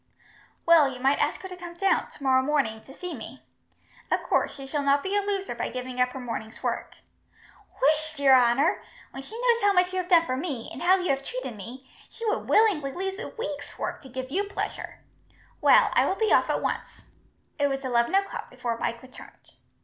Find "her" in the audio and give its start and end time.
1.41-1.47, 6.09-6.19